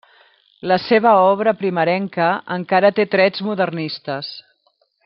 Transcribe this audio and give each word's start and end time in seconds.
La 0.71 0.77
seva 0.85 1.11
obra 1.25 1.53
primerenca 1.59 2.31
encara 2.57 2.93
té 3.01 3.07
trets 3.17 3.47
modernistes. 3.51 4.35